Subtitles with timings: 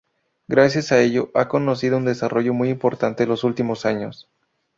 [0.47, 4.27] Gracias a ello ha conocido un desarrollo muy importante los últimos años.